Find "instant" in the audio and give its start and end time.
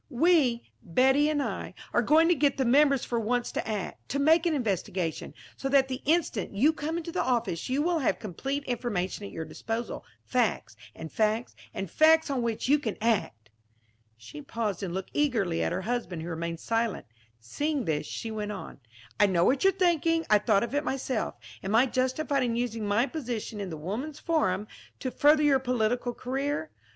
6.05-6.55